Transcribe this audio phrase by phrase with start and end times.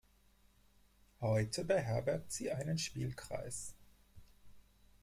[1.19, 3.75] Heute beherbergt sie einen Spielkreis.